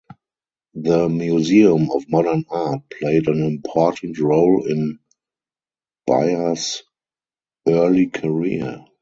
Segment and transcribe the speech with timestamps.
[0.73, 4.97] The Museum of Modern Art played an important role in
[6.09, 6.81] Byars's
[7.67, 8.83] early career.